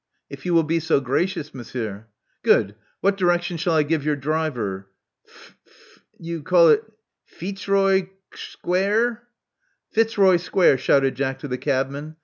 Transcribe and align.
If 0.31 0.47
you 0.47 0.55
will 0.55 0.63
be 0.63 0.79
so 0.79 0.99
gracious. 0.99 1.53
Monsieur." 1.53 2.07
"Good. 2.41 2.73
What 3.01 3.17
direction 3.17 3.57
shall 3.57 3.75
I 3.75 3.83
give 3.83 4.03
your 4.03 4.15
driver? 4.15 4.87
F— 5.27 5.55
f— 5.67 5.99
you 6.19 6.41
call 6.41 6.69
it 6.69 6.83
Feetzroysquerre?" 7.39 9.19
'*Fitzroy 9.91 10.37
Square," 10.37 10.77
shouted 10.79 11.13
Jack 11.13 11.37
to 11.41 11.47
the 11.47 11.59
cabman. 11.59 12.15